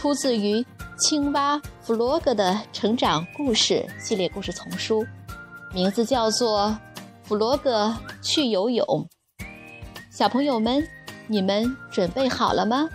[0.00, 0.64] 出自于
[0.96, 5.06] 青蛙弗洛格的成长故事系列故事丛书，
[5.74, 6.74] 名字叫做
[7.22, 8.86] 《弗洛格去游泳》。
[10.10, 10.88] 小朋友们，
[11.26, 12.88] 你们准备好了吗？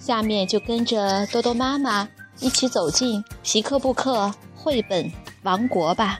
[0.00, 2.08] 下面就跟着多多妈妈
[2.40, 5.08] 一起走进皮克布克绘本
[5.44, 6.18] 王国吧。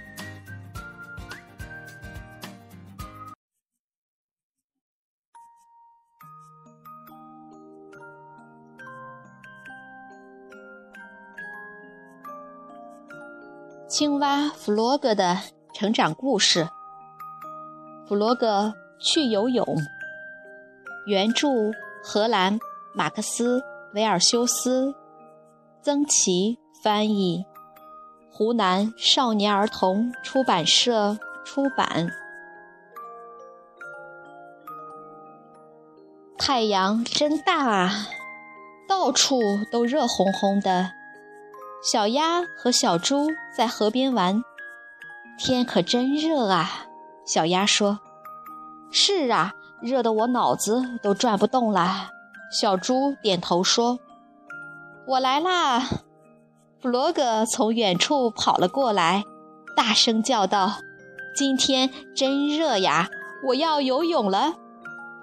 [13.87, 15.39] 青蛙弗洛格的
[15.75, 16.69] 成长故事。
[18.09, 19.65] 弗洛格去游泳。
[21.07, 21.49] 原著：
[22.03, 22.59] 荷兰
[22.95, 23.61] 马克思·
[23.93, 24.95] 维尔修斯，
[25.83, 27.45] 曾琦翻译，
[28.33, 32.09] 湖南少年儿童出版社出版。
[36.39, 37.91] 太阳真大啊，
[38.89, 39.41] 到处
[39.71, 40.91] 都热烘烘的。
[41.85, 44.43] 小鸭和小猪在河边玩，
[45.37, 46.87] 天可真热啊！
[47.27, 48.01] 小鸭说
[48.91, 52.09] ：“是啊，热得我脑子都转不动了。”
[52.51, 53.99] 小猪点头说
[55.07, 55.81] ：“我来啦！”
[56.81, 59.23] 弗洛格从远处跑了过来，
[59.77, 60.77] 大声叫道
[61.37, 63.11] ：“今天真热呀，
[63.49, 64.55] 我要游泳了！”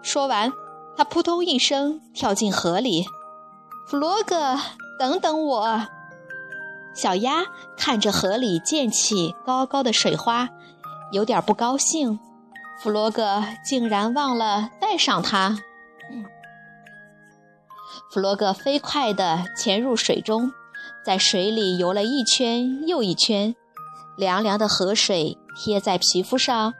[0.03, 0.53] 说完，
[0.95, 3.07] 他扑通一声跳进河里。
[3.87, 4.59] 弗洛格，
[4.99, 5.87] 等等我！
[6.93, 7.43] 小鸭
[7.77, 10.49] 看着河里溅起高高的水花，
[11.11, 12.19] 有点不高兴。
[12.79, 15.57] 弗洛格竟然忘了带上它。
[18.11, 20.51] 弗洛格飞快地潜入水中，
[21.05, 23.55] 在水里游了一圈又一圈，
[24.17, 26.73] 凉凉的河水贴在皮肤上，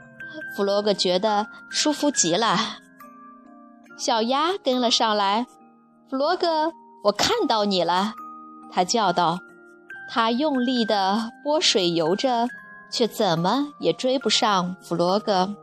[0.55, 2.57] 弗洛格觉得舒服极了。
[3.97, 5.45] 小鸭跟了上来，
[6.09, 6.73] 弗洛格，
[7.05, 8.13] 我看到你了，
[8.71, 9.39] 它叫道。
[10.13, 12.49] 他用力地拨水游着，
[12.91, 15.55] 却怎么也追不上弗洛格。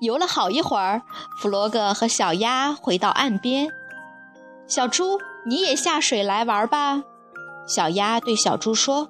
[0.00, 1.02] 游了好一会儿，
[1.38, 3.68] 弗洛格和小鸭回到岸边。
[4.66, 7.04] 小猪，你也下水来玩吧。
[7.64, 9.08] 小鸭对小猪说。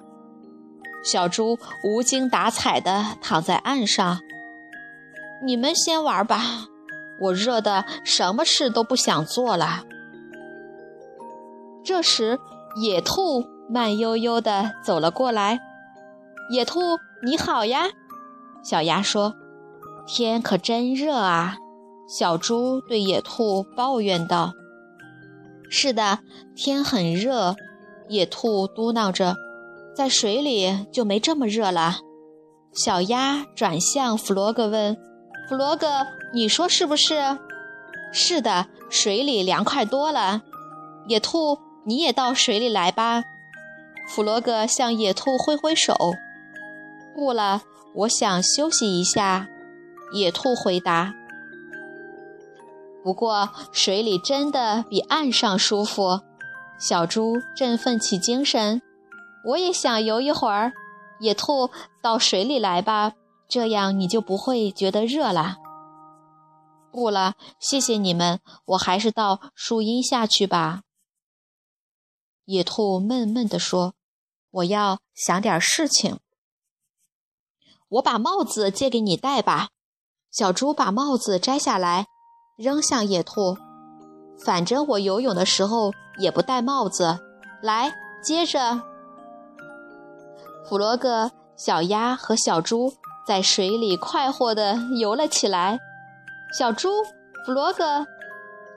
[1.03, 4.19] 小猪无精打采地躺在岸上。
[5.43, 6.67] 你们先玩吧，
[7.19, 9.85] 我热得什么事都不想做了。
[11.83, 12.39] 这时，
[12.75, 13.43] 野兔。
[13.73, 15.61] 慢悠悠地走了过来，
[16.49, 16.81] 野兔
[17.23, 17.85] 你好呀，
[18.61, 19.33] 小鸭说
[20.05, 21.55] ：“天可真热啊！”
[22.05, 24.51] 小猪对野兔抱怨道
[25.71, 26.19] ：“是的，
[26.53, 27.55] 天很热。”
[28.09, 29.37] 野兔嘟囔着
[29.95, 31.99] ：“在水里就没这么热了。”
[32.75, 34.97] 小鸭转向弗洛格问
[35.47, 35.87] ：“弗洛格，
[36.33, 37.37] 你说是不是
[38.11, 40.41] ？”“是的，水里凉快多了。”
[41.07, 43.23] 野兔，你也到水里来吧。
[44.13, 45.95] 弗洛格向野兔挥挥手。
[47.15, 47.61] “不了，
[47.95, 49.47] 我想休息一下。”
[50.13, 51.13] 野兔回答。
[53.01, 56.19] “不过水里真的比岸上舒服。”
[56.77, 58.81] 小猪振奋起精神。
[59.47, 60.73] “我也想游一会儿。”
[61.21, 61.69] 野兔，
[62.01, 63.13] 到水里来吧，
[63.47, 65.55] 这样你就不会觉得热了。
[66.91, 70.81] “不了，谢谢你们，我还是到树荫下去吧。”
[72.43, 73.93] 野兔闷闷地说。
[74.51, 76.19] 我要想点事情。
[77.89, 79.69] 我把帽子借给你戴吧。
[80.31, 82.05] 小猪把帽子摘下来，
[82.57, 83.57] 扔向野兔。
[84.45, 87.19] 反正我游泳的时候也不戴帽子。
[87.61, 87.93] 来，
[88.23, 88.81] 接着。
[90.67, 92.93] 弗洛格、小鸭和小猪
[93.27, 95.79] 在水里快活地游了起来。
[96.57, 97.03] 小猪，
[97.45, 98.07] 弗洛格，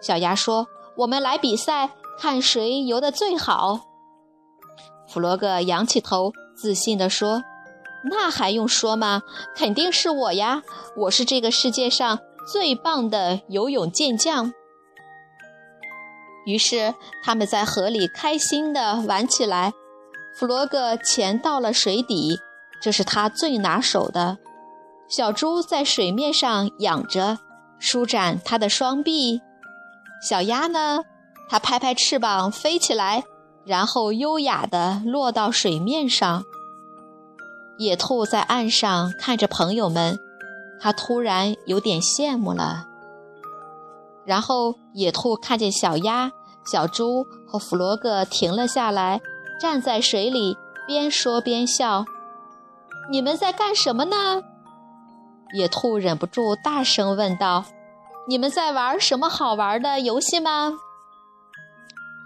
[0.03, 0.67] 小鸭说
[0.99, 3.81] ：“我们来比赛，看谁游得最好。”
[5.15, 7.45] 弗洛格仰起头，自信地说
[8.11, 9.23] ：“那还用说吗？
[9.55, 10.65] 肯定是我呀！
[10.97, 12.19] 我是这个世界上
[12.53, 14.53] 最棒的游泳健将。”
[16.47, 19.73] 于是他们在河里开心地玩起来。
[20.35, 22.41] 弗洛格潜到了水底，
[22.83, 24.39] 这是他最拿手的。
[25.09, 27.39] 小猪在水面上仰着，
[27.79, 29.41] 舒展它的双臂。
[30.21, 31.05] 小鸭呢？
[31.49, 33.23] 它拍拍翅膀飞起来，
[33.65, 36.45] 然后优雅地落到水面上。
[37.79, 40.19] 野兔在岸上看着朋友们，
[40.81, 42.87] 它突然有点羡慕了。
[44.25, 46.31] 然后野兔看见小鸭、
[46.65, 49.21] 小猪和弗罗格停了下来，
[49.61, 50.57] 站在水里，
[50.87, 52.05] 边说边笑
[53.11, 54.43] ：“你们在干什么呢？”
[55.53, 57.65] 野兔忍不住大声问道
[58.29, 60.75] ：“你们在玩什么好玩的游戏吗？”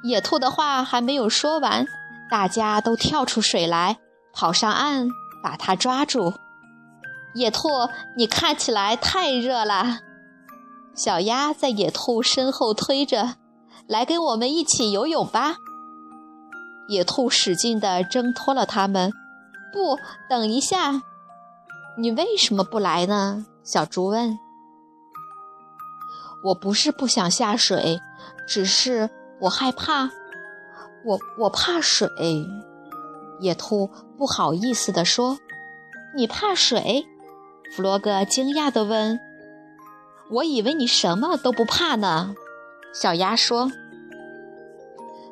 [0.03, 1.87] 野兔的话还没有说完，
[2.31, 3.99] 大家都跳出水来，
[4.33, 5.09] 跑上岸，
[5.43, 6.35] 把它抓住。
[7.35, 7.69] 野兔，
[8.17, 10.01] 你看起来太热了。
[10.95, 13.35] 小鸭在野兔身后推着，
[13.87, 15.57] 来跟我们一起游泳吧。
[16.89, 19.13] 野兔使劲地挣脱了它们。
[19.73, 19.99] 不，
[20.31, 21.03] 等一下，
[21.99, 23.45] 你为什么不来呢？
[23.63, 24.39] 小猪问。
[26.45, 28.01] 我不是不想下水，
[28.47, 29.11] 只是。
[29.41, 30.11] 我害怕，
[31.05, 32.09] 我我怕水。
[33.41, 35.39] 野兔不好意思地说
[36.17, 37.07] ：“你怕水？”
[37.71, 39.21] 弗洛格惊讶地问
[40.31, 42.35] ：“我以为你什么都不怕呢。”
[42.93, 43.71] 小鸭说：“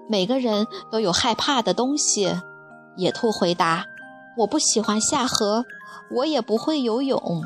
[0.08, 2.32] 每个人都有害怕的东西。”
[2.96, 3.86] 野兔回答
[4.38, 5.64] ：“我不喜欢下河，
[6.12, 7.42] 我也不会游泳。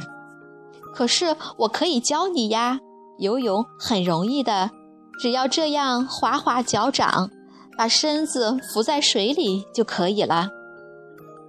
[0.92, 2.80] 可是我可以教你呀，
[3.18, 4.70] 游泳很容易的。”
[5.20, 7.30] 只要这样划划脚掌，
[7.76, 10.48] 把身子浮在水里就可以了。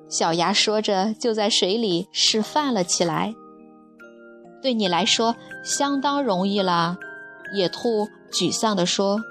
[0.10, 3.34] 小鸭说着，就在水里示范了起来。
[4.62, 6.98] 对你来说相当容易了，
[7.54, 9.22] 野兔沮丧地说。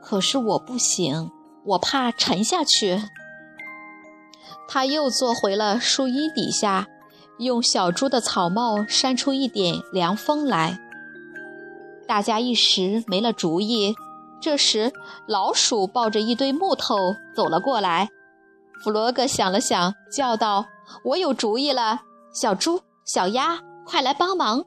[0.00, 1.30] 可是我不行，
[1.64, 3.02] 我怕沉下去。
[4.68, 6.86] 他又坐回了树荫底下，
[7.38, 10.78] 用小猪的草帽扇出一点凉风来。
[12.12, 13.94] 大家一时没了主意。
[14.38, 14.92] 这时，
[15.26, 16.94] 老鼠抱着一堆木头
[17.34, 18.10] 走了过来。
[18.84, 20.66] 弗洛格想了想，叫道
[21.06, 22.02] ：“我有主意了！
[22.34, 24.62] 小猪、小鸭，快来帮忙！”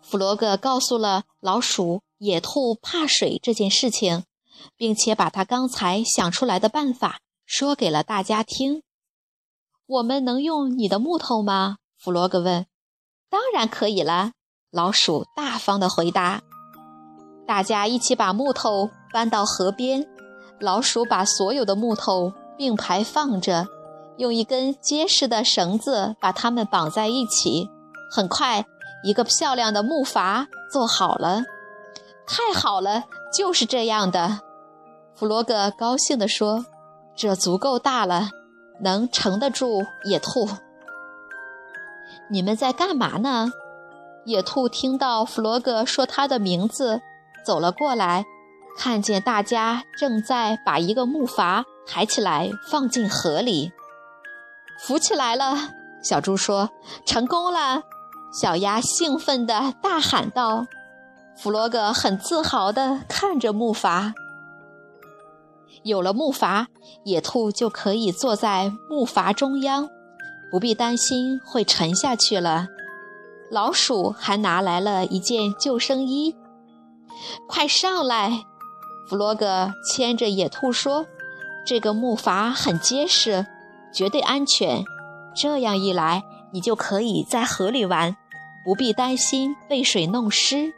[0.00, 4.22] 弗洛格告诉了老鼠野兔怕水这件事情，
[4.76, 8.84] 并且把他刚才想出来的办法说给了大家听。
[9.86, 12.66] “我们能用你的木头吗？”弗洛格问。
[13.28, 14.30] “当然可以了。”
[14.70, 16.42] 老鼠大方地回答
[17.48, 20.06] ：“大家一起把木头搬到河边。
[20.60, 23.66] 老鼠把所有的木头并排放着，
[24.18, 27.70] 用一根结实的绳子把它们绑在一起。
[28.10, 28.66] 很快，
[29.02, 31.44] 一个漂亮的木筏做好了。
[32.26, 34.40] 太好了，就是这样的。”
[35.16, 36.66] 弗洛格高兴地说
[37.16, 38.28] ：“这足够大了，
[38.82, 40.46] 能承得住野兔。
[42.30, 43.50] 你们在干嘛呢？”
[44.24, 47.00] 野兔听到弗洛格说他的名字，
[47.44, 48.24] 走了过来，
[48.76, 53.72] 看见大家正在把一个木筏抬起来放进河里。
[54.80, 55.56] 浮起来了，
[56.02, 56.70] 小猪说
[57.06, 57.82] ：“成功了！”
[58.30, 60.66] 小鸭兴奋地大喊道。
[61.36, 64.12] 弗洛格很自豪地看着木筏。
[65.84, 66.66] 有了木筏，
[67.04, 69.88] 野兔就可以坐在木筏中央，
[70.50, 72.66] 不必担心会沉下去了。
[73.50, 76.36] 老鼠还拿来了一件救生衣。
[77.48, 78.44] 快上来！
[79.08, 81.06] 弗洛格牵着野兔说
[81.66, 83.46] ：“这个木筏很结实，
[83.92, 84.84] 绝对安全。
[85.34, 88.16] 这样一来，你就可以在河里玩，
[88.64, 90.74] 不必担心被水弄湿，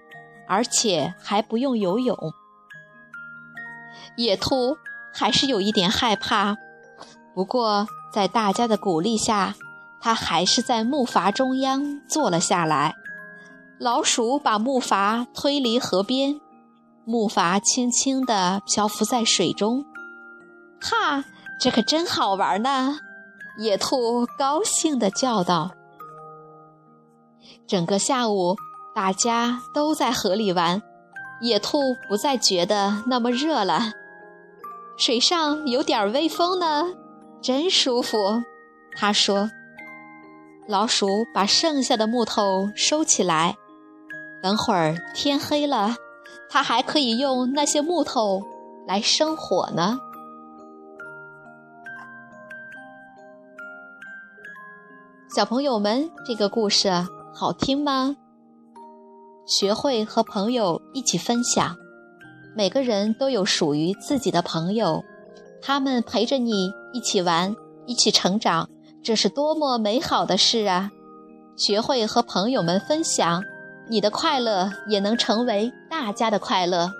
[0.47, 2.17] 而且还不用游泳。”
[4.17, 4.77] 野兔
[5.13, 6.57] 还是有一点害怕，
[7.35, 9.55] 不过在大家的鼓励下。
[10.01, 12.95] 他还是在木筏中央坐了下来。
[13.79, 16.41] 老鼠把木筏推离河边，
[17.05, 19.85] 木筏轻轻地漂浮在水中。
[20.81, 21.25] 哈，
[21.61, 22.99] 这可真好玩呢！
[23.59, 25.73] 野兔高兴地叫道。
[27.67, 28.57] 整个下午，
[28.95, 30.83] 大家都在河里玩，
[31.41, 31.79] 野兔
[32.09, 33.93] 不再觉得那么热了。
[34.97, 36.95] 水上有点微风呢，
[37.43, 38.17] 真舒服。
[38.95, 39.51] 他说。
[40.69, 43.57] 老鼠把剩下的木头收起来，
[44.43, 45.97] 等会儿天黑了，
[46.49, 48.41] 它还可以用那些木头
[48.87, 49.99] 来生火呢。
[55.35, 56.91] 小朋友们，这个故事
[57.33, 58.17] 好听吗？
[59.47, 61.77] 学会和朋友一起分享，
[62.55, 65.03] 每个人都有属于自己的朋友，
[65.61, 68.69] 他们陪着你一起玩，一起成长。
[69.11, 70.93] 这是多么美好的事啊！
[71.57, 73.43] 学会和朋友们分享，
[73.89, 76.93] 你的快乐也能成为大家的快乐。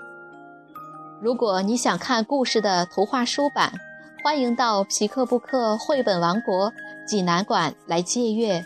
[1.21, 3.71] 如果你想看故事的图画书版，
[4.21, 6.73] 欢迎到皮克布克绘本王国
[7.07, 8.65] 济南馆来借阅。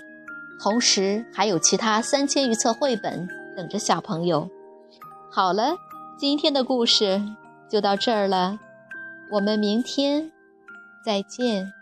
[0.60, 4.50] 同时，还有其他三千余册绘本等着小朋友。
[5.30, 5.76] 好了，
[6.18, 7.22] 今天的故事
[7.70, 8.58] 就到这儿了，
[9.30, 10.32] 我们明天
[11.06, 11.75] 再见。